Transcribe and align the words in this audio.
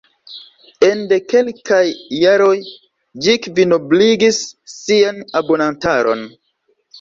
Ene 0.85 1.03
de 1.09 1.17
kelkaj 1.33 1.81
jaroj 2.21 2.55
ĝi 3.27 3.35
kvinobligis 3.43 4.41
sian 4.79 5.21
abonantaron. 5.43 6.27